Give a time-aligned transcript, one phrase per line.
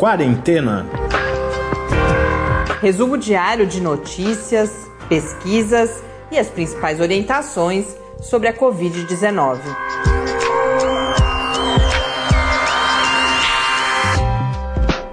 [0.00, 0.86] Quarentena.
[2.80, 9.60] Resumo diário de notícias, pesquisas e as principais orientações sobre a Covid-19.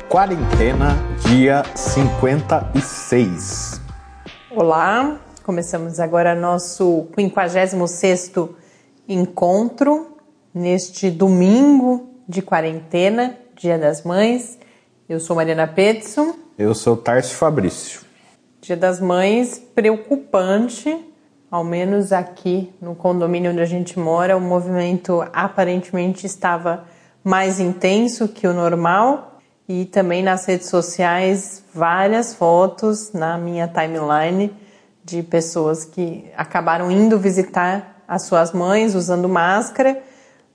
[0.07, 3.81] Quarentena, dia 56.
[4.49, 8.51] Olá, começamos agora nosso 56º
[9.05, 10.15] encontro
[10.53, 14.57] neste domingo de quarentena, Dia das Mães.
[15.09, 16.35] Eu sou Mariana Petson.
[16.57, 18.01] Eu sou Tarso Fabrício.
[18.59, 20.99] Dia das Mães preocupante,
[21.49, 26.83] ao menos aqui no condomínio onde a gente mora, o movimento aparentemente estava
[27.23, 34.53] mais intenso que o normal e também nas redes sociais várias fotos na minha timeline
[35.05, 40.03] de pessoas que acabaram indo visitar as suas mães usando máscara,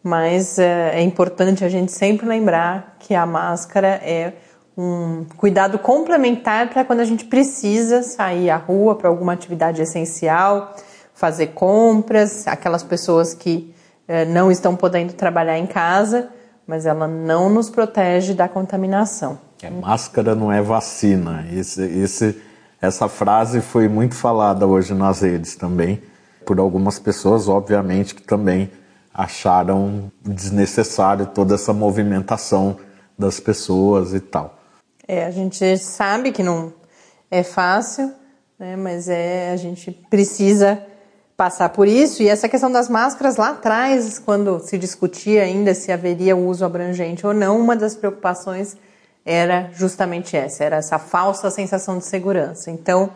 [0.02, 4.34] mas é, é importante a gente sempre lembrar que a máscara é
[4.76, 10.74] um cuidado complementar para quando a gente precisa sair à rua para alguma atividade essencial,
[11.14, 13.74] fazer compras, aquelas pessoas que
[14.08, 16.28] é, não estão podendo trabalhar em casa
[16.66, 19.38] mas ela não nos protege da contaminação.
[19.62, 21.46] É, máscara não é vacina.
[21.52, 22.40] Esse, esse,
[22.80, 26.02] essa frase foi muito falada hoje nas redes também,
[26.46, 28.70] por algumas pessoas, obviamente, que também
[29.14, 32.76] acharam desnecessário toda essa movimentação
[33.18, 34.58] das pessoas e tal.
[35.06, 36.72] É, a gente sabe que não
[37.30, 38.12] é fácil,
[38.58, 40.82] né, mas é, a gente precisa
[41.36, 42.22] passar por isso.
[42.22, 47.26] E essa questão das máscaras lá atrás, quando se discutia ainda se haveria uso abrangente
[47.26, 48.76] ou não, uma das preocupações
[49.24, 52.70] era justamente essa, era essa falsa sensação de segurança.
[52.70, 53.10] Então,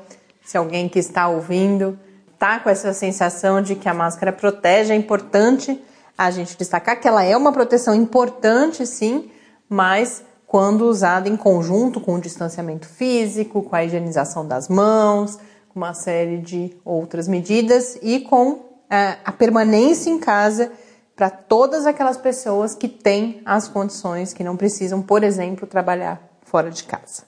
[0.45, 1.99] se alguém que está ouvindo
[2.37, 5.83] está com essa sensação de que a máscara protege, é importante
[6.17, 9.31] a gente destacar que ela é uma proteção importante, sim,
[9.69, 15.39] mas quando usada em conjunto com o distanciamento físico, com a higienização das mãos,
[15.75, 20.71] uma série de outras medidas e com é, a permanência em casa
[21.17, 26.71] para todas aquelas pessoas que têm as condições, que não precisam, por exemplo, trabalhar fora
[26.71, 27.25] de casa.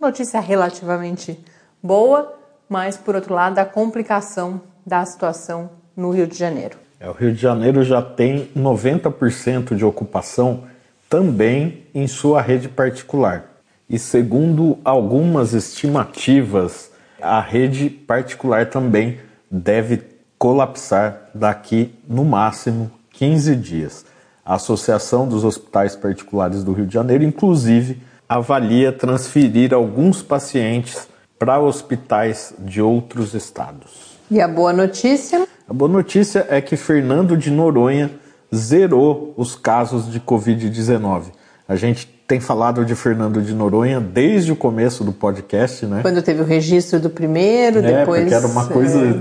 [0.00, 1.36] notícia relativamente
[1.82, 2.32] boa,
[2.68, 6.78] mas por outro lado a complicação da situação no Rio de Janeiro.
[7.00, 10.62] É, o Rio de Janeiro já tem 90% de ocupação
[11.10, 13.55] também em sua rede particular.
[13.88, 19.18] E segundo algumas estimativas, a rede particular também
[19.50, 20.02] deve
[20.38, 24.04] colapsar daqui no máximo 15 dias.
[24.44, 31.08] A Associação dos Hospitais Particulares do Rio de Janeiro, inclusive, avalia transferir alguns pacientes
[31.38, 34.16] para hospitais de outros estados.
[34.30, 35.46] E a boa notícia?
[35.68, 38.10] A boa notícia é que Fernando de Noronha
[38.54, 41.32] zerou os casos de Covid-19.
[41.68, 46.00] A gente tem falado de Fernando de Noronha desde o começo do podcast, né?
[46.02, 48.22] Quando teve o registro do primeiro, é, depois.
[48.22, 49.12] Porque era uma coisa é...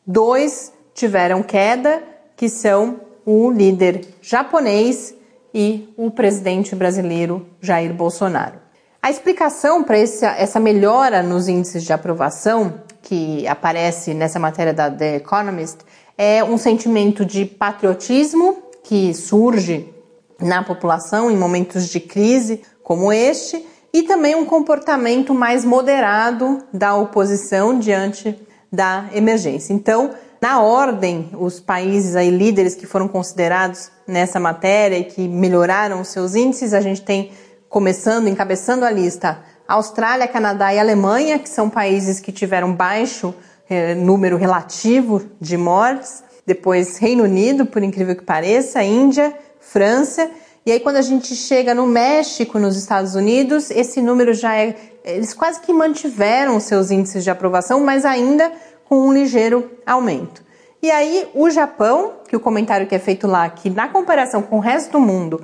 [0.07, 2.01] dois tiveram queda,
[2.37, 5.13] que são o líder japonês
[5.53, 8.61] e o presidente brasileiro Jair Bolsonaro.
[9.03, 15.17] A explicação para essa melhora nos índices de aprovação que aparece nessa matéria da The
[15.17, 15.79] Economist
[16.23, 19.89] é um sentimento de patriotismo que surge
[20.39, 26.95] na população em momentos de crise como este e também um comportamento mais moderado da
[26.95, 28.39] oposição diante
[28.71, 29.73] da emergência.
[29.73, 30.11] Então,
[30.43, 36.09] na ordem, os países aí líderes que foram considerados nessa matéria e que melhoraram os
[36.09, 37.33] seus índices, a gente tem
[37.67, 43.35] começando, encabeçando a lista, Austrália, Canadá e Alemanha, que são países que tiveram baixo
[43.71, 50.29] é, número relativo de mortes, depois Reino Unido, por incrível que pareça, Índia, França,
[50.67, 54.75] e aí quando a gente chega no México, nos Estados Unidos, esse número já é,
[55.05, 58.53] eles quase que mantiveram seus índices de aprovação, mas ainda
[58.85, 60.43] com um ligeiro aumento.
[60.83, 64.57] E aí o Japão, que o comentário que é feito lá, que na comparação com
[64.57, 65.43] o resto do mundo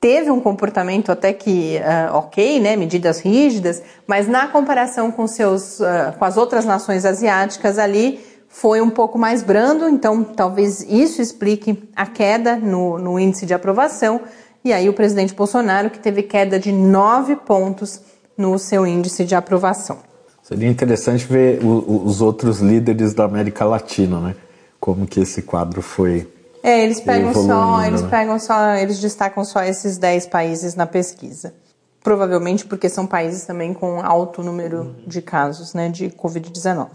[0.00, 5.80] teve um comportamento até que uh, ok, né, medidas rígidas, mas na comparação com seus,
[5.80, 11.20] uh, com as outras nações asiáticas ali foi um pouco mais brando, então talvez isso
[11.20, 14.20] explique a queda no, no índice de aprovação.
[14.64, 18.00] E aí o presidente Bolsonaro que teve queda de nove pontos
[18.36, 19.98] no seu índice de aprovação.
[20.42, 24.34] Seria interessante ver o, os outros líderes da América Latina, né?
[24.80, 26.26] Como que esse quadro foi
[26.68, 28.08] é, eles pegam só, eles né?
[28.08, 31.54] pegam só, eles destacam só esses 10 países na pesquisa.
[32.02, 36.88] Provavelmente porque são países também com alto número de casos, né, de COVID-19.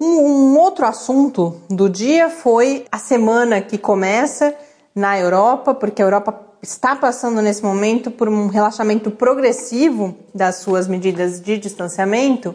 [0.00, 4.54] Um, um outro assunto do dia foi a semana que começa
[4.94, 10.86] na Europa, porque a Europa está passando nesse momento por um relaxamento progressivo das suas
[10.86, 12.54] medidas de distanciamento,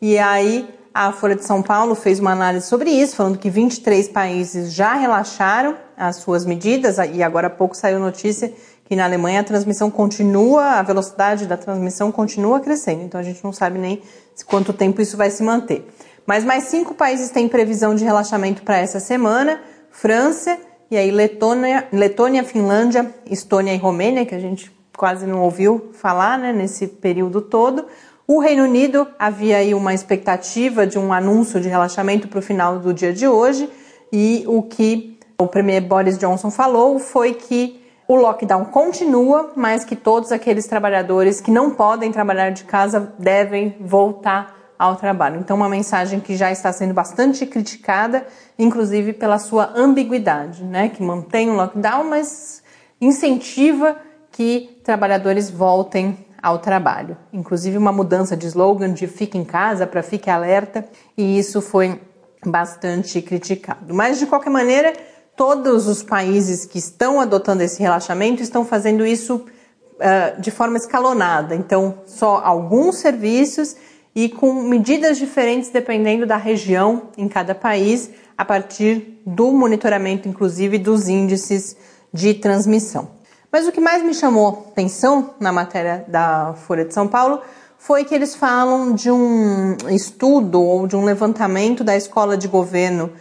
[0.00, 4.08] e aí a Folha de São Paulo fez uma análise sobre isso, falando que 23
[4.08, 8.52] países já relaxaram as suas medidas, e agora há pouco saiu notícia
[8.84, 13.42] que na Alemanha a transmissão continua, a velocidade da transmissão continua crescendo, então a gente
[13.42, 14.02] não sabe nem
[14.46, 15.86] quanto tempo isso vai se manter.
[16.26, 19.60] Mas mais cinco países têm previsão de relaxamento para essa semana:
[19.90, 20.58] França,
[20.90, 26.38] e aí Letônia, Letônia, Finlândia, Estônia e Romênia, que a gente quase não ouviu falar
[26.38, 27.86] né, nesse período todo.
[28.26, 32.78] O Reino Unido havia aí uma expectativa de um anúncio de relaxamento para o final
[32.78, 33.68] do dia de hoje,
[34.10, 35.13] e o que
[35.44, 41.40] o premier Boris Johnson falou foi que o lockdown continua, mas que todos aqueles trabalhadores
[41.40, 45.40] que não podem trabalhar de casa devem voltar ao trabalho.
[45.40, 48.26] Então, uma mensagem que já está sendo bastante criticada,
[48.58, 50.88] inclusive pela sua ambiguidade, né?
[50.88, 52.62] que mantém o lockdown, mas
[53.00, 53.96] incentiva
[54.30, 57.16] que trabalhadores voltem ao trabalho.
[57.32, 60.84] Inclusive, uma mudança de slogan de fique em casa para fique alerta,
[61.16, 61.98] e isso foi
[62.44, 63.94] bastante criticado.
[63.94, 64.92] Mas, de qualquer maneira,
[65.36, 71.54] todos os países que estão adotando esse relaxamento estão fazendo isso uh, de forma escalonada.
[71.54, 73.76] Então, só alguns serviços
[74.14, 80.78] e com medidas diferentes dependendo da região em cada país, a partir do monitoramento, inclusive,
[80.78, 81.76] dos índices
[82.12, 83.08] de transmissão.
[83.50, 87.40] Mas o que mais me chamou atenção na matéria da Folha de São Paulo
[87.78, 93.12] foi que eles falam de um estudo ou de um levantamento da Escola de Governo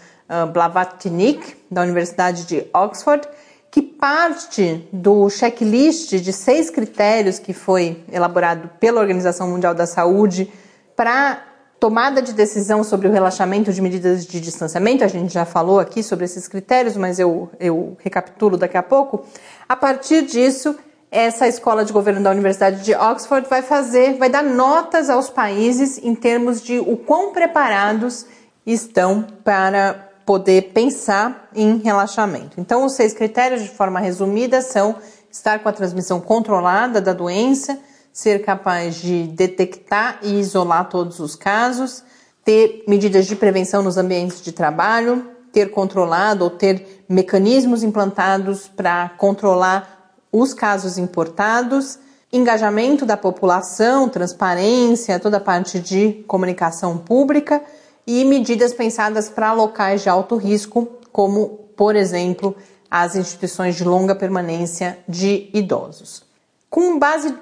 [0.52, 3.28] Blavatnik, da Universidade de Oxford,
[3.72, 10.52] que parte do checklist de seis critérios que foi elaborado pela Organização Mundial da Saúde
[10.96, 11.44] para
[11.80, 16.02] tomada de decisão sobre o relaxamento de medidas de distanciamento, a gente já falou aqui
[16.02, 19.26] sobre esses critérios, mas eu, eu recapitulo daqui a pouco.
[19.68, 20.78] A partir disso,
[21.12, 25.98] essa escola de governo da Universidade de Oxford vai fazer, vai dar notas aos países
[26.02, 28.26] em termos de o quão preparados
[28.66, 32.60] estão para poder pensar em relaxamento.
[32.60, 34.96] Então, os seis critérios, de forma resumida, são
[35.32, 37.78] estar com a transmissão controlada da doença,
[38.12, 42.04] ser capaz de detectar e isolar todos os casos,
[42.46, 49.10] ter medidas de prevenção nos ambientes de trabalho, ter controlado ou ter mecanismos implantados para
[49.18, 52.00] controlar os casos importados,
[52.32, 57.62] engajamento da população, transparência, toda a parte de comunicação pública
[58.06, 62.56] e medidas pensadas para locais de alto risco, como, por exemplo,
[62.90, 66.24] as instituições de longa permanência de idosos.
[66.70, 67.34] Com base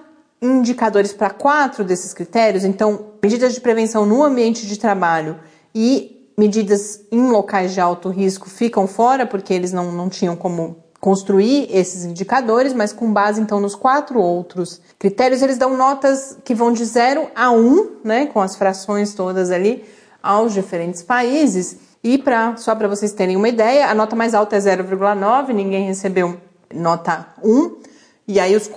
[0.42, 5.40] em indicadores para quatro desses critérios, então, medidas de prevenção no ambiente de trabalho
[5.74, 10.78] e medidas em locais de alto risco ficam fora, porque eles não, não tinham como
[11.00, 16.54] construir esses indicadores, mas com base então nos quatro outros critérios, eles dão notas que
[16.54, 19.84] vão de 0 a 1, um, né, com as frações todas ali,
[20.22, 21.78] aos diferentes países.
[22.04, 25.86] E para só para vocês terem uma ideia, a nota mais alta é 0,9, ninguém
[25.86, 26.38] recebeu
[26.74, 27.82] nota 1.
[28.28, 28.70] E aí os,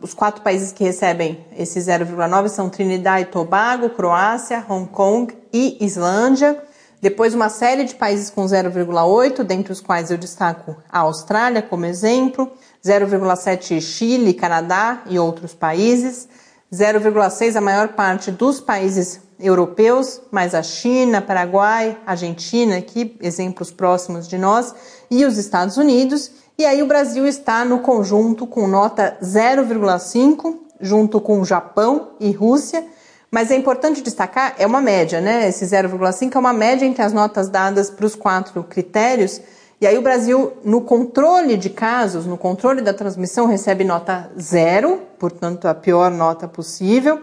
[0.00, 5.84] os quatro países que recebem esse 0,9 são Trinidad e Tobago, Croácia, Hong Kong e
[5.84, 6.62] Islândia.
[7.04, 11.84] Depois, uma série de países com 0,8, dentre os quais eu destaco a Austrália como
[11.84, 12.50] exemplo,
[12.82, 16.26] 0,7 Chile, Canadá e outros países,
[16.72, 24.28] 0,6 a maior parte dos países europeus, mais a China, Paraguai, Argentina, aqui exemplos próximos
[24.28, 24.74] de nós,
[25.10, 26.30] e os Estados Unidos.
[26.58, 32.84] E aí o Brasil está no conjunto com nota 0,5, junto com Japão e Rússia,
[33.30, 35.48] mas é importante destacar, é uma média, né?
[35.48, 39.40] Esse 0,5 é uma média entre as notas dadas para os quatro critérios.
[39.80, 45.02] E aí o Brasil, no controle de casos, no controle da transmissão, recebe nota zero,
[45.18, 47.20] portanto a pior nota possível.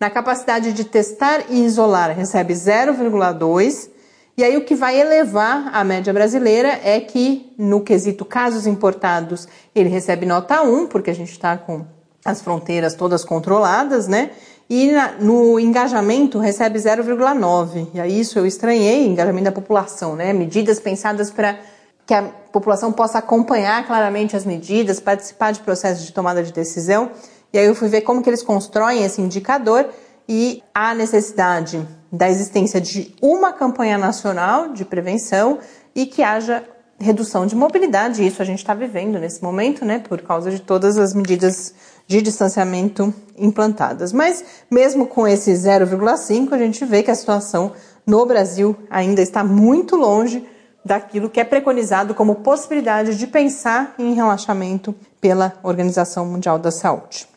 [0.00, 3.90] Na capacidade de testar e isolar, recebe 0,2.
[4.34, 9.46] E aí o que vai elevar a média brasileira é que no quesito casos importados,
[9.74, 11.84] ele recebe nota 1, porque a gente está com
[12.24, 14.30] as fronteiras todas controladas, né?
[14.70, 17.88] e na, no engajamento recebe 0,9.
[17.92, 20.32] E aí isso eu estranhei, engajamento da população, né?
[20.32, 21.58] Medidas pensadas para
[22.06, 27.10] que a população possa acompanhar claramente as medidas, participar de processos de tomada de decisão.
[27.52, 29.88] E aí eu fui ver como que eles constroem esse indicador
[30.28, 35.58] e a necessidade da existência de uma campanha nacional de prevenção
[35.94, 36.64] e que haja
[36.98, 38.24] redução de mobilidade.
[38.24, 39.98] Isso a gente está vivendo nesse momento, né?
[39.98, 41.74] Por causa de todas as medidas
[42.06, 44.12] de distanciamento implantadas.
[44.12, 47.72] Mas mesmo com esse 0,5, a gente vê que a situação
[48.06, 50.46] no Brasil ainda está muito longe
[50.84, 57.28] daquilo que é preconizado como possibilidade de pensar em relaxamento pela Organização Mundial da Saúde.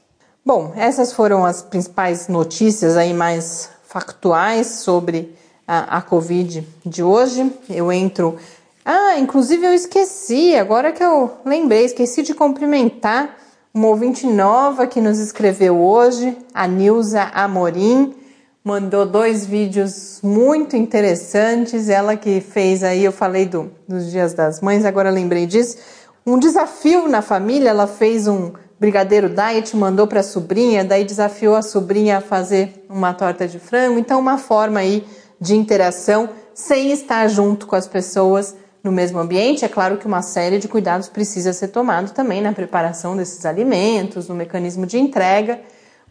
[0.45, 5.33] Bom, essas foram as principais notícias aí mais factuais sobre
[5.65, 7.49] a, a Covid de hoje.
[7.69, 8.35] Eu entro.
[8.83, 13.37] Ah, inclusive eu esqueci, agora que eu lembrei, esqueci de cumprimentar
[13.73, 18.13] uma ouvinte nova que nos escreveu hoje, a Nilza Amorim,
[18.61, 21.87] mandou dois vídeos muito interessantes.
[21.87, 25.77] Ela que fez aí, eu falei do, dos Dias das Mães, agora lembrei disso.
[26.25, 28.51] Um desafio na família, ela fez um
[28.83, 33.57] brigadeiro diet, mandou para a sobrinha, daí desafiou a sobrinha a fazer uma torta de
[33.57, 33.97] frango.
[33.97, 35.07] Então, uma forma aí
[35.39, 40.21] de interação sem estar junto com as pessoas no mesmo ambiente, é claro que uma
[40.21, 45.61] série de cuidados precisa ser tomado também na preparação desses alimentos, no mecanismo de entrega,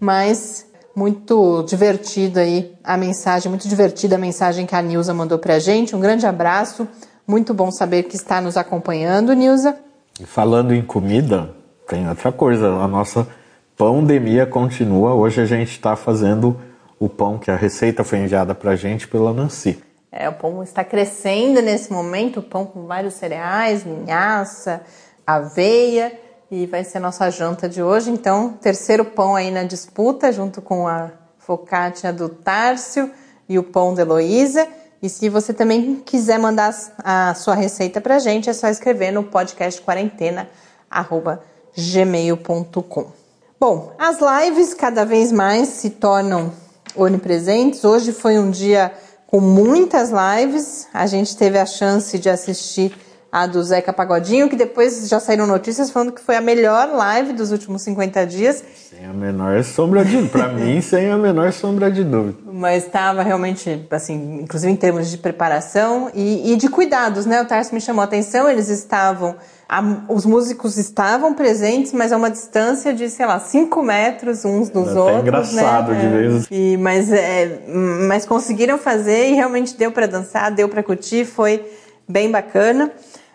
[0.00, 0.64] mas
[0.96, 5.94] muito divertida aí a mensagem, muito divertida a mensagem que a Nilza mandou pra gente.
[5.94, 6.88] Um grande abraço,
[7.26, 9.76] muito bom saber que está nos acompanhando, Nilza.
[10.24, 11.54] Falando em comida,
[11.86, 13.26] tem outra coisa, a nossa
[13.76, 15.14] pandemia continua.
[15.14, 16.58] Hoje a gente está fazendo
[16.98, 19.82] o pão que a receita foi enviada pra gente pela Nancy.
[20.10, 24.82] É, o pão está crescendo nesse momento, o pão com vários cereais, linhaça,
[25.26, 26.12] aveia,
[26.50, 28.10] e vai ser a nossa janta de hoje.
[28.10, 33.10] Então, terceiro pão aí na disputa, junto com a focaccia do Tárcio
[33.48, 34.68] e o pão da Heloísa.
[35.02, 36.72] E se você também quiser mandar
[37.02, 40.48] a sua receita pra gente, é só escrever no podcast quarentena
[41.76, 43.06] gmail.com.
[43.58, 46.52] Bom, as lives cada vez mais se tornam
[46.96, 47.84] onipresentes.
[47.84, 48.92] Hoje foi um dia
[49.26, 50.88] com muitas lives.
[50.92, 52.92] A gente teve a chance de assistir
[53.32, 57.32] a do Zeca Pagodinho, que depois já saíram notícias falando que foi a melhor live
[57.32, 58.62] dos últimos 50 dias.
[58.90, 60.28] Sem a menor sombra de dúvida.
[60.30, 62.36] Para mim, sem a menor sombra de dúvida.
[62.44, 67.40] Mas estava realmente, assim, inclusive em termos de preparação e, e de cuidados, né?
[67.40, 69.34] O Tarso me chamou a atenção, eles estavam
[69.72, 74.68] a, os músicos estavam presentes, mas a uma distância de, sei lá, 5 metros uns
[74.68, 75.16] dos é outros.
[75.16, 76.00] É engraçado né?
[76.00, 76.46] de vez.
[76.50, 77.62] E, mas, é,
[78.06, 81.64] mas conseguiram fazer e realmente deu para dançar, deu para curtir, foi
[82.06, 82.92] bem bacana.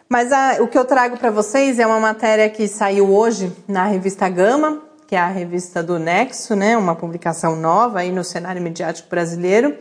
[0.08, 3.86] Mas a, o que eu trago para vocês é uma matéria que saiu hoje na
[3.86, 6.78] revista Gama, que é a revista do Nexo, né?
[6.78, 9.76] Uma publicação nova aí no cenário midiático brasileiro.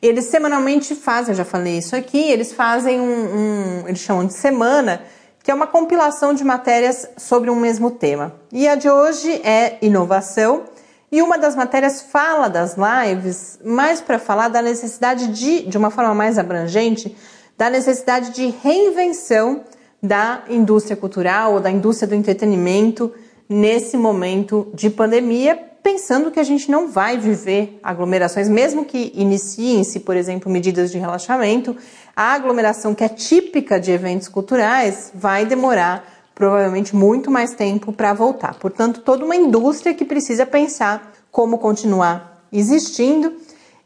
[0.00, 4.34] Eles semanalmente fazem, eu já falei isso aqui, eles fazem um, um eles chamam de
[4.34, 5.02] semana,
[5.46, 8.34] que é uma compilação de matérias sobre um mesmo tema.
[8.50, 10.64] E a de hoje é inovação.
[11.10, 15.88] E uma das matérias fala das lives, mais para falar da necessidade de, de uma
[15.88, 17.16] forma mais abrangente,
[17.56, 19.62] da necessidade de reinvenção
[20.02, 23.14] da indústria cultural ou da indústria do entretenimento
[23.48, 30.00] nesse momento de pandemia, pensando que a gente não vai viver aglomerações, mesmo que iniciem-se,
[30.00, 31.76] por exemplo, medidas de relaxamento,
[32.14, 38.12] a aglomeração que é típica de eventos culturais vai demorar provavelmente muito mais tempo para
[38.12, 38.54] voltar.
[38.58, 43.34] Portanto, toda uma indústria que precisa pensar como continuar existindo.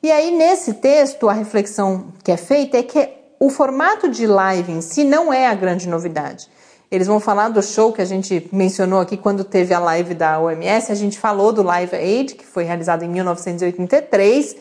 [0.03, 4.73] E aí, nesse texto, a reflexão que é feita é que o formato de live
[4.73, 6.49] em si não é a grande novidade.
[6.91, 10.41] Eles vão falar do show que a gente mencionou aqui quando teve a live da
[10.41, 10.91] OMS.
[10.91, 14.57] A gente falou do Live Aid, que foi realizado em 1983.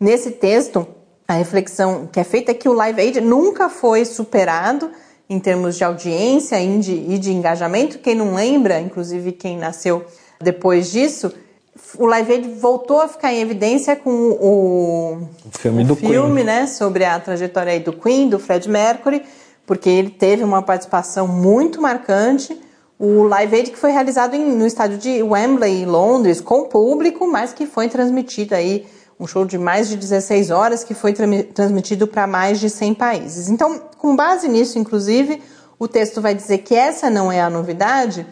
[0.00, 0.86] Nesse texto,
[1.28, 4.90] a reflexão que é feita é que o Live Aid nunca foi superado
[5.28, 7.98] em termos de audiência e de, engajamento.
[7.98, 10.06] Quem não lembra, inclusive quem nasceu
[10.40, 11.32] depois disso,
[11.98, 15.14] o Live Aid voltou a ficar em evidência com o,
[15.46, 16.44] o filme, o do filme Queen.
[16.44, 19.22] né, sobre a trajetória do Queen, do Fred Mercury,
[19.66, 22.60] porque ele teve uma participação muito marcante.
[22.98, 27.26] O Live Aid que foi realizado em, no estádio de Wembley, em Londres, com público,
[27.26, 28.86] mas que foi transmitido aí,
[29.18, 32.94] um show de mais de 16 horas, que foi tra transmitido para mais de 100
[32.94, 33.48] países.
[33.48, 35.42] Então, com base nisso, inclusive,
[35.78, 38.26] o texto vai dizer que essa não é a novidade,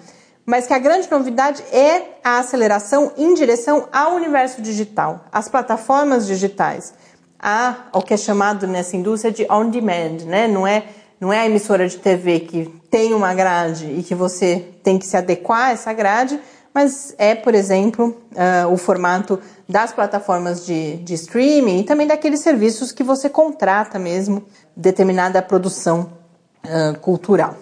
[0.44, 6.26] mas que a grande novidade é a aceleração em direção ao universo digital, às plataformas
[6.26, 6.94] digitais,
[7.38, 10.48] a, ao que é chamado nessa indústria de on demand, né?
[10.48, 10.84] Não é,
[11.22, 15.06] não é a emissora de TV que tem uma grade e que você tem que
[15.06, 16.40] se adequar a essa grade,
[16.74, 19.38] mas é, por exemplo, uh, o formato
[19.68, 24.42] das plataformas de, de streaming e também daqueles serviços que você contrata mesmo
[24.76, 26.10] determinada produção
[26.66, 27.54] uh, cultural.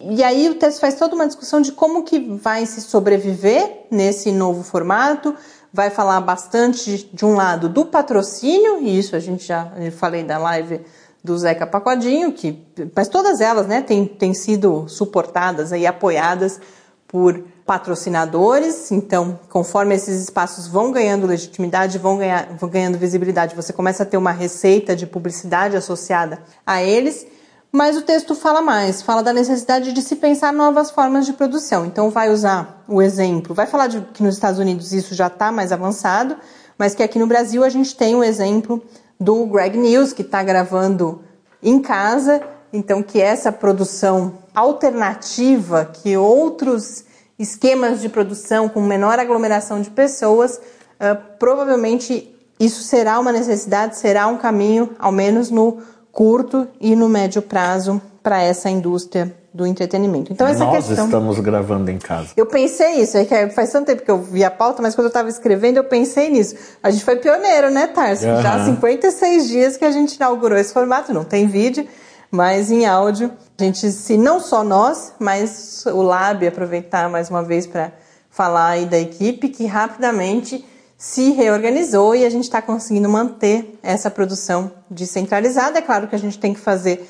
[0.00, 4.32] E aí o texto faz toda uma discussão de como que vai se sobreviver nesse
[4.32, 5.36] novo formato,
[5.72, 10.36] vai falar bastante, de um lado, do patrocínio, e isso a gente já falei da
[10.36, 10.80] live
[11.24, 12.62] do Zeca Pagodinho, que,
[12.94, 16.60] mas todas elas né, têm, têm sido suportadas e apoiadas
[17.08, 23.72] por patrocinadores, então conforme esses espaços vão ganhando legitimidade, vão, ganhar, vão ganhando visibilidade, você
[23.72, 27.26] começa a ter uma receita de publicidade associada a eles,
[27.72, 31.86] mas o texto fala mais, fala da necessidade de se pensar novas formas de produção.
[31.86, 35.50] Então vai usar o exemplo, vai falar de que nos Estados Unidos isso já está
[35.50, 36.36] mais avançado,
[36.76, 38.82] mas que aqui no Brasil a gente tem o exemplo
[39.18, 41.22] do Greg News, que está gravando
[41.62, 47.04] em casa, então que essa produção alternativa, que outros
[47.38, 54.26] esquemas de produção com menor aglomeração de pessoas, uh, provavelmente isso será uma necessidade, será
[54.26, 55.78] um caminho, ao menos no
[56.12, 60.32] curto e no médio prazo para essa indústria do entretenimento.
[60.32, 62.30] Então essa Nós questão, estamos gravando em casa.
[62.34, 65.04] Eu pensei isso, é que faz tanto tempo que eu vi a pauta, mas quando
[65.04, 66.56] eu estava escrevendo eu pensei nisso.
[66.82, 68.26] A gente foi pioneiro, né, Tarso?
[68.26, 68.40] Uhum.
[68.40, 71.86] Já há 56 dias que a gente inaugurou esse formato, não tem vídeo,
[72.30, 73.30] mas em áudio.
[73.60, 77.92] A gente, se não só nós, mas o Lab, aproveitar mais uma vez para
[78.30, 80.64] falar aí da equipe, que rapidamente
[80.96, 85.78] se reorganizou e a gente está conseguindo manter essa produção descentralizada.
[85.78, 87.06] É claro que a gente tem que fazer.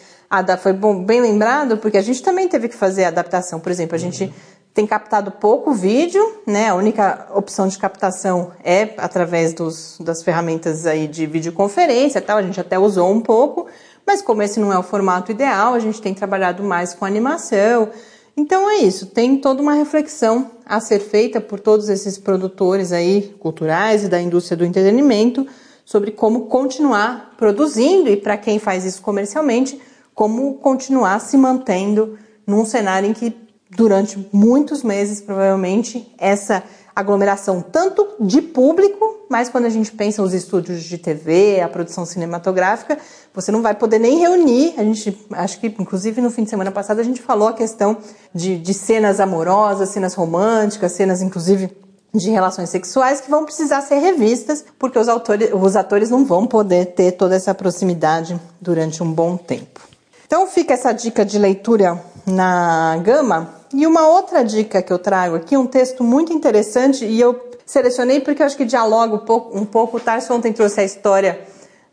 [0.61, 3.61] Foi bom, bem lembrado, porque a gente também teve que fazer adaptação.
[3.61, 4.33] Por exemplo, a gente
[4.75, 6.69] tem captado pouco vídeo, né?
[6.69, 12.39] A única opção de captação é através dos, das ferramentas aí de videoconferência tal.
[12.39, 13.69] A gente até usou um pouco,
[14.05, 17.91] mas como esse não é o formato ideal, a gente tem trabalhado mais com animação.
[18.37, 23.33] Então é isso, tem toda uma reflexão a ser feita por todos esses produtores aí
[23.39, 25.47] culturais e da indústria do entretenimento
[25.85, 29.81] sobre como continuar produzindo e para quem faz isso comercialmente,
[30.15, 33.37] como continuar se mantendo num cenário em que
[33.71, 36.63] durante muitos meses provavelmente essa
[36.95, 42.07] aglomeração tanto de público, mas quando a gente pensa os estúdios de TV, a produção
[42.07, 42.97] cinematográfica,
[43.33, 44.75] você não vai poder nem reunir.
[44.77, 47.97] A gente, acho que inclusive no fim de semana passado a gente falou a questão
[48.33, 51.77] de, de cenas amorosas, cenas românticas, cenas inclusive
[52.15, 56.47] de relações sexuais que vão precisar ser revistas, porque os, autores, os atores não vão
[56.47, 59.94] poder ter toda essa proximidade durante um bom tempo.
[60.27, 63.55] Então fica essa dica de leitura na Gama.
[63.73, 68.21] E uma outra dica que eu trago aqui, um texto muito interessante, e eu selecionei
[68.21, 71.41] porque eu acho que dialoga um pouco, um pouco o Tarso ontem trouxe a história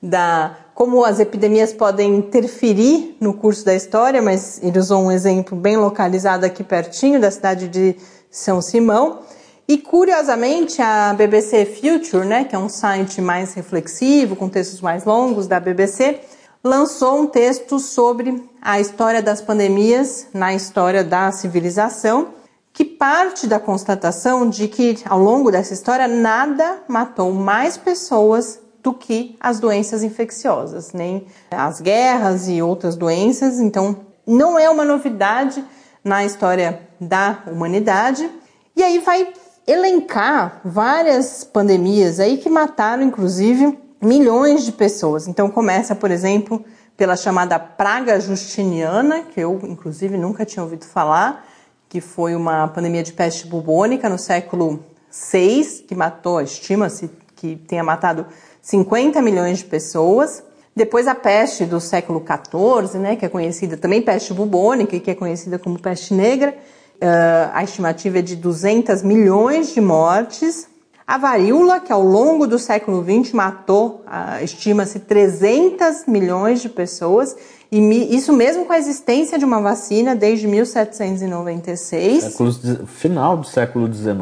[0.01, 5.55] da como as epidemias podem interferir no curso da história, mas ele usou um exemplo
[5.55, 7.95] bem localizado aqui pertinho da cidade de
[8.31, 9.19] São Simão.
[9.67, 15.05] E curiosamente, a BBC Future, né, que é um site mais reflexivo, com textos mais
[15.05, 16.19] longos da BBC,
[16.63, 22.29] lançou um texto sobre a história das pandemias na história da civilização,
[22.73, 28.93] que parte da constatação de que ao longo dessa história nada matou mais pessoas do
[28.93, 33.59] que as doenças infecciosas, nem as guerras e outras doenças.
[33.59, 35.63] Então, não é uma novidade
[36.03, 38.29] na história da humanidade.
[38.75, 39.33] E aí vai
[39.67, 45.27] elencar várias pandemias aí que mataram, inclusive, milhões de pessoas.
[45.27, 46.63] Então, começa, por exemplo,
[46.97, 51.45] pela chamada praga justiniana, que eu, inclusive, nunca tinha ouvido falar,
[51.87, 57.83] que foi uma pandemia de peste bubônica no século VI, que matou, estima-se que tenha
[57.83, 58.25] matado
[58.61, 60.43] 50 milhões de pessoas.
[60.75, 65.15] Depois a peste do século XIV, né, que é conhecida também peste bubônica, que é
[65.15, 66.55] conhecida como peste negra.
[66.95, 70.69] Uh, a estimativa é de 200 milhões de mortes.
[71.11, 77.35] A varíola, que ao longo do século XX matou, uh, estima-se, 300 milhões de pessoas.
[77.69, 82.23] E isso mesmo com a existência de uma vacina desde 1796.
[82.23, 84.15] Séculos, final do século XIX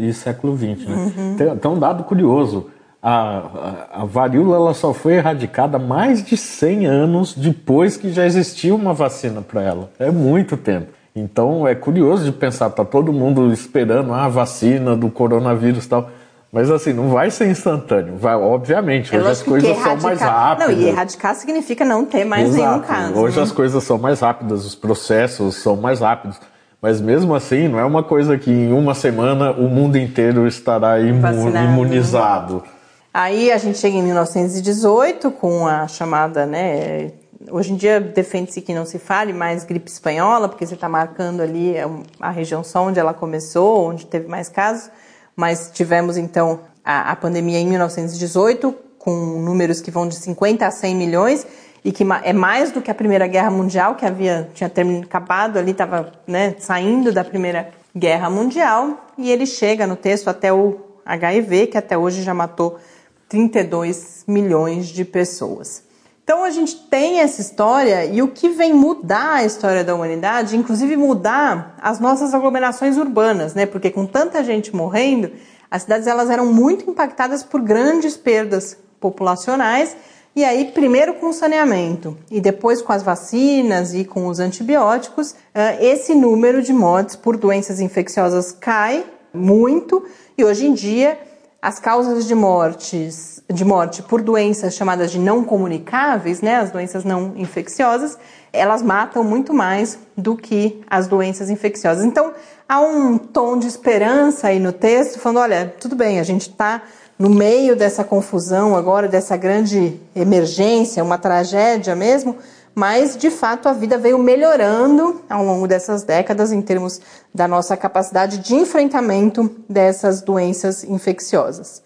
[0.00, 0.88] e século XX.
[0.88, 1.12] Né?
[1.14, 1.36] Uhum.
[1.36, 2.68] Tem, tem um dado curioso
[3.02, 8.74] a, a, varíola ela só foi erradicada mais de 100 anos depois que já existia
[8.74, 9.90] uma vacina para ela.
[9.98, 10.88] É muito tempo.
[11.14, 15.88] Então é curioso de pensar, tá todo mundo esperando ah, a vacina do coronavírus e
[15.88, 16.10] tal.
[16.52, 18.16] Mas assim, não vai ser instantâneo.
[18.16, 20.76] Vai, obviamente, hoje as coisas são mais rápidas.
[20.76, 22.62] Não, e erradicar significa não ter mais Exato.
[22.62, 23.14] nenhum caso.
[23.14, 23.42] Hoje né?
[23.44, 26.40] as coisas são mais rápidas, os processos são mais rápidos.
[26.82, 30.98] Mas mesmo assim, não é uma coisa que em uma semana o mundo inteiro estará
[30.98, 31.66] imu Vacinado.
[31.66, 32.64] imunizado.
[33.12, 37.12] Aí a gente chega em 1918 com a chamada, né?
[37.50, 41.42] Hoje em dia defende-se que não se fale mais gripe espanhola, porque você está marcando
[41.42, 44.90] ali é a região só onde ela começou, onde teve mais casos.
[45.40, 50.70] Mas tivemos então a, a pandemia em 1918, com números que vão de 50 a
[50.70, 51.46] 100 milhões
[51.82, 55.58] e que é mais do que a Primeira Guerra Mundial, que havia tinha terminado, acabado
[55.58, 60.78] ali, estava né, saindo da Primeira Guerra Mundial, e ele chega no texto até o
[61.06, 62.78] HIV, que até hoje já matou
[63.26, 65.82] 32 milhões de pessoas.
[66.30, 70.56] Então a gente tem essa história e o que vem mudar a história da humanidade,
[70.56, 73.66] inclusive mudar as nossas aglomerações urbanas, né?
[73.66, 75.32] Porque com tanta gente morrendo,
[75.68, 79.96] as cidades elas eram muito impactadas por grandes perdas populacionais
[80.36, 85.34] e aí primeiro com o saneamento e depois com as vacinas e com os antibióticos,
[85.80, 90.06] esse número de mortes por doenças infecciosas cai muito
[90.38, 91.18] e hoje em dia
[91.62, 97.04] as causas de mortes, de morte por doenças chamadas de não comunicáveis, né, as doenças
[97.04, 98.16] não infecciosas,
[98.52, 102.04] elas matam muito mais do que as doenças infecciosas.
[102.04, 102.32] Então,
[102.68, 106.82] há um tom de esperança aí no texto, falando, olha, tudo bem, a gente está
[107.18, 112.36] no meio dessa confusão agora, dessa grande emergência, uma tragédia mesmo,
[112.74, 117.00] mas de fato a vida veio melhorando ao longo dessas décadas em termos
[117.34, 121.82] da nossa capacidade de enfrentamento dessas doenças infecciosas.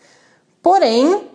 [0.63, 1.29] Porém,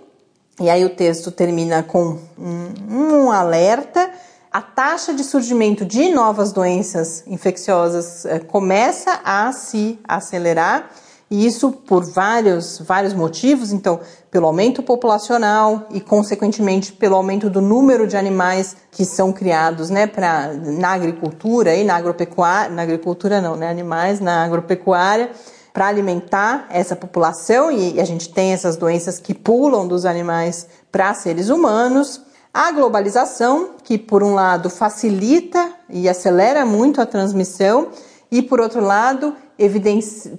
[0.60, 4.10] e aí o texto termina com um, um alerta,
[4.52, 10.90] a taxa de surgimento de novas doenças infecciosas eh, começa a se acelerar
[11.30, 14.00] e isso por vários, vários motivos, então,
[14.32, 20.06] pelo aumento populacional e, consequentemente, pelo aumento do número de animais que são criados né,
[20.06, 25.32] pra, na agricultura e na agropecuária, na agricultura não, né, animais na agropecuária,
[25.74, 31.14] para alimentar essa população e a gente tem essas doenças que pulam dos animais para
[31.14, 32.22] seres humanos.
[32.54, 37.90] A globalização, que por um lado facilita e acelera muito a transmissão,
[38.32, 39.36] e por outro lado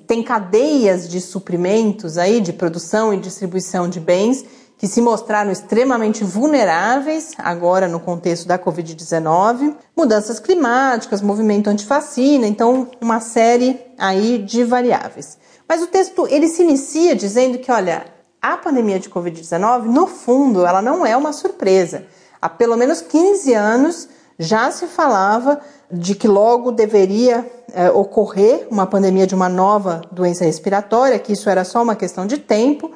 [0.07, 4.45] tem cadeias de suprimentos aí, de produção e distribuição de bens
[4.79, 12.89] que se mostraram extremamente vulneráveis agora no contexto da Covid-19, mudanças climáticas, movimento antifacina, então
[12.99, 15.37] uma série aí de variáveis.
[15.69, 18.07] Mas o texto ele se inicia dizendo que, olha,
[18.41, 22.07] a pandemia de Covid-19, no fundo, ela não é uma surpresa.
[22.41, 28.87] Há pelo menos 15 anos já se falava de que logo deveria é, ocorrer uma
[28.87, 32.91] pandemia de uma nova doença respiratória, que isso era só uma questão de tempo.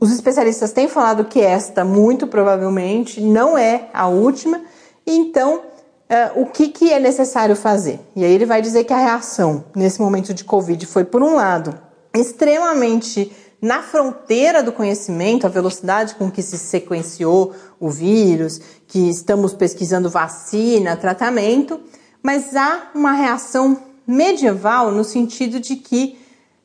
[0.00, 4.60] Os especialistas têm falado que esta, muito provavelmente, não é a última.
[5.06, 5.62] Então,
[6.08, 8.00] é, o que, que é necessário fazer?
[8.14, 11.36] E aí ele vai dizer que a reação nesse momento de Covid foi, por um
[11.36, 11.72] lado,
[12.14, 19.54] extremamente na fronteira do conhecimento, a velocidade com que se sequenciou o vírus, que estamos
[19.54, 21.80] pesquisando vacina, tratamento,
[22.22, 26.18] mas há uma reação medieval no sentido de que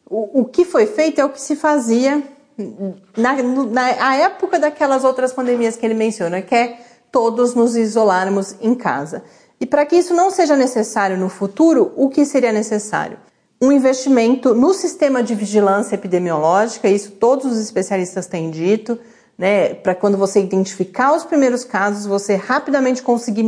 [0.10, 2.24] o, o que foi feito é o que se fazia
[3.16, 6.80] na, na época daquelas outras pandemias que ele menciona, que é
[7.12, 9.24] todos nos isolarmos em casa.
[9.60, 13.18] E para que isso não seja necessário no futuro, o que seria necessário?
[13.60, 19.00] Um investimento no sistema de vigilância epidemiológica, isso todos os especialistas têm dito,
[19.38, 19.74] né?
[19.74, 23.44] Para quando você identificar os primeiros casos, você rapidamente conseguir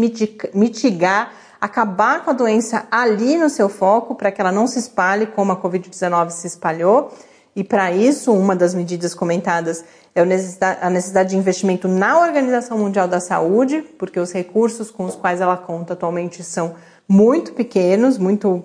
[0.53, 5.27] mitigar, acabar com a doença ali no seu foco, para que ela não se espalhe
[5.27, 7.11] como a Covid-19 se espalhou.
[7.55, 9.83] E para isso, uma das medidas comentadas
[10.15, 15.15] é a necessidade de investimento na Organização Mundial da Saúde, porque os recursos com os
[15.15, 16.75] quais ela conta atualmente são
[17.07, 18.63] muito pequenos, muito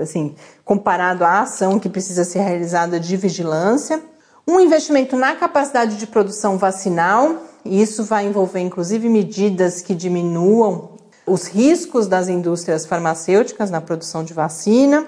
[0.00, 4.02] assim, comparado à ação que precisa ser realizada de vigilância.
[4.48, 10.92] Um investimento na capacidade de produção vacinal, e isso vai envolver inclusive medidas que diminuam
[11.26, 15.06] os riscos das indústrias farmacêuticas na produção de vacina,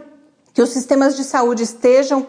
[0.52, 2.26] que os sistemas de saúde estejam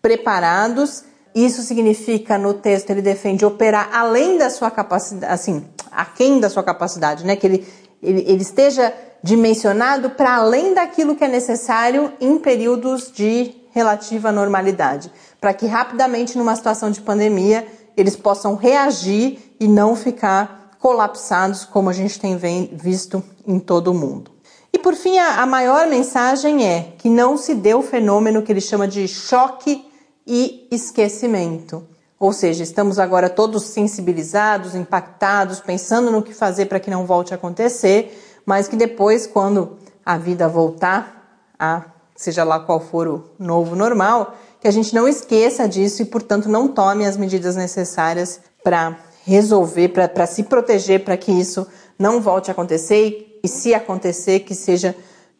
[0.00, 1.04] preparados
[1.36, 6.62] isso significa, no texto, ele defende operar além da sua capacidade, assim, aquém da sua
[6.62, 7.36] capacidade, né?
[7.36, 7.68] Que ele,
[8.02, 8.90] ele, ele esteja
[9.22, 16.38] dimensionado para além daquilo que é necessário em períodos de relativa normalidade, para que rapidamente,
[16.38, 17.66] numa situação de pandemia,
[17.98, 22.38] eles possam reagir e não ficar colapsados, como a gente tem
[22.72, 24.30] visto em todo o mundo.
[24.72, 28.60] E por fim, a, maior mensagem é que não se dê o fenômeno que ele
[28.60, 29.84] chama de choque
[30.24, 31.84] e esquecimento.
[32.20, 37.34] Ou seja, estamos agora todos sensibilizados, impactados, pensando no que fazer para que não volte
[37.34, 41.82] a acontecer, mas que depois, quando a vida voltar a
[42.14, 46.48] seja lá qual for o novo normal, que a gente não esqueça disso e, portanto,
[46.48, 48.96] não tome as medidas necessárias para
[49.26, 51.66] resolver, para se proteger, para que isso
[51.98, 54.94] não volte a acontecer e, se acontecer, que seja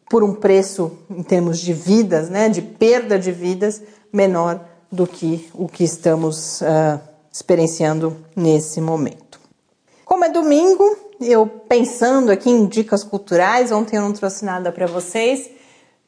[0.09, 4.59] por um preço em termos de vidas, né, de perda de vidas menor
[4.91, 6.99] do que o que estamos uh,
[7.31, 9.39] experienciando nesse momento.
[10.03, 14.85] Como é domingo, eu pensando aqui em dicas culturais, ontem eu não trouxe nada para
[14.85, 15.49] vocês,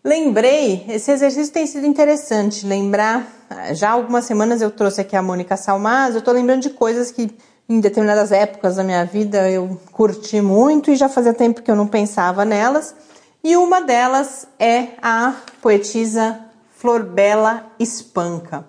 [0.04, 3.28] lembrei, esse exercício tem sido interessante, lembrar,
[3.74, 7.12] já há algumas semanas eu trouxe aqui a Mônica Salmaz, eu estou lembrando de coisas
[7.12, 7.30] que
[7.69, 11.75] em determinadas épocas da minha vida eu curti muito e já fazia tempo que eu
[11.75, 12.95] não pensava nelas,
[13.43, 16.39] e uma delas é a poetisa
[16.75, 18.65] Flor Bela Espanca,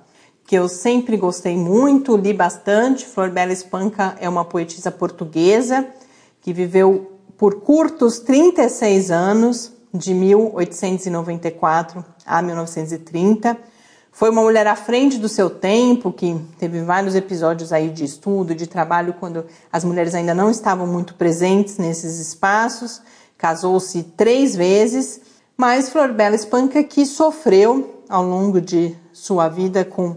[0.47, 3.07] que eu sempre gostei muito, li bastante.
[3.07, 5.87] Flor Bela Espanca é uma poetisa portuguesa
[6.41, 13.59] que viveu por curtos 36 anos, de 1894 a 1930.
[14.13, 18.55] Foi uma mulher à frente do seu tempo, que teve vários episódios aí de estudo,
[18.55, 23.01] de trabalho, quando as mulheres ainda não estavam muito presentes nesses espaços.
[23.39, 25.21] Casou-se três vezes,
[25.57, 30.17] mas Flor Bela Espanca que sofreu ao longo de sua vida com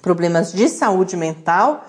[0.00, 1.84] problemas de saúde mental,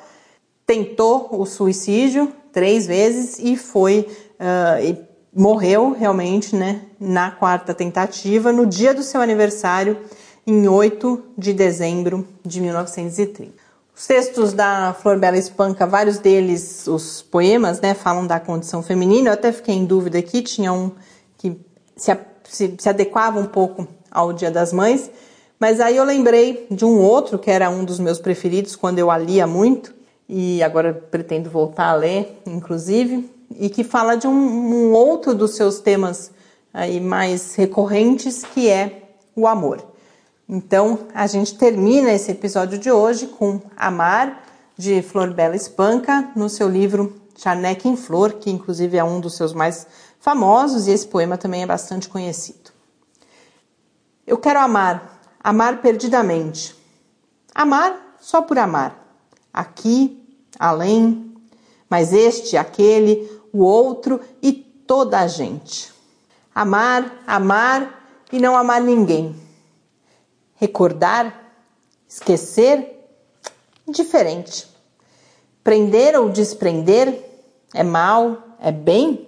[0.65, 4.07] tentou o suicídio três vezes e foi
[4.39, 4.97] uh, e
[5.33, 9.97] morreu realmente né, na quarta tentativa, no dia do seu aniversário,
[10.45, 13.51] em 8 de dezembro de 1930.
[13.95, 19.29] Os textos da Flor Bela Espanca, vários deles, os poemas, né, falam da condição feminina.
[19.29, 20.91] Eu até fiquei em dúvida aqui, tinha um
[21.37, 21.59] que
[21.95, 25.11] se, se, se adequava um pouco ao Dia das Mães.
[25.59, 29.11] Mas aí eu lembrei de um outro que era um dos meus preferidos quando eu
[29.11, 29.93] a lia muito,
[30.27, 35.55] e agora pretendo voltar a ler, inclusive, e que fala de um, um outro dos
[35.55, 36.31] seus temas
[36.73, 39.90] aí mais recorrentes, que é o amor.
[40.53, 44.43] Então, a gente termina esse episódio de hoje com Amar,
[44.77, 49.37] de Flor Bela Espanca, no seu livro Charneca em Flor, que inclusive é um dos
[49.37, 49.87] seus mais
[50.19, 52.69] famosos, e esse poema também é bastante conhecido.
[54.27, 56.75] Eu quero amar, amar perdidamente.
[57.55, 59.23] Amar só por amar.
[59.53, 60.21] Aqui,
[60.59, 61.33] além,
[61.89, 65.93] mas este, aquele, o outro e toda a gente.
[66.53, 69.49] Amar, amar e não amar ninguém.
[70.61, 71.55] Recordar,
[72.07, 73.03] esquecer,
[73.87, 74.69] diferente.
[75.63, 77.19] Prender ou desprender
[77.73, 79.27] é mal, é bem?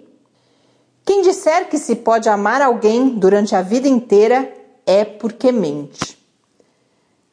[1.04, 4.54] Quem disser que se pode amar alguém durante a vida inteira
[4.86, 6.24] é porque mente.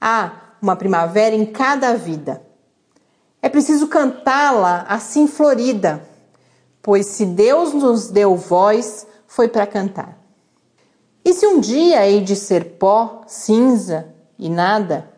[0.00, 2.42] Há uma primavera em cada vida.
[3.42, 6.02] É preciso cantá-la assim florida,
[6.80, 10.19] pois se Deus nos deu voz, foi para cantar.
[11.30, 15.08] E se um dia hei de ser pó, cinza e nada,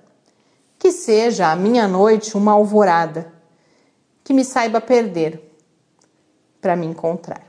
[0.78, 3.32] Que seja a minha noite uma alvorada,
[4.22, 5.56] que me saiba perder
[6.60, 7.40] para me encontrar.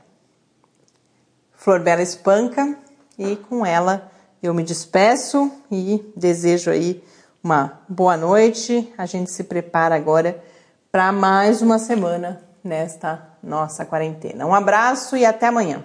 [1.52, 2.78] Flor Bela Espanca
[3.18, 4.10] e com ela
[4.42, 7.04] eu me despeço e desejo aí
[7.42, 8.90] uma boa noite.
[8.96, 10.42] A gente se prepara agora
[10.90, 14.46] para mais uma semana nesta nossa quarentena.
[14.46, 15.84] Um abraço e até amanhã.